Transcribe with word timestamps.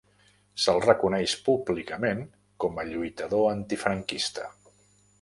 Se'l 0.63 0.79
reconeix 0.85 1.35
públicament 1.51 2.25
com 2.65 2.83
a 2.85 2.89
lluitador 2.91 3.49
antifranquista. 3.55 4.53